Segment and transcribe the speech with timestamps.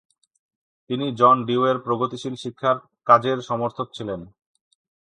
[0.89, 2.77] তিনি জন ডিউয়ের প্রগতিশীল শিক্ষার
[3.07, 4.19] কাজের সমর্থক ছিলেন।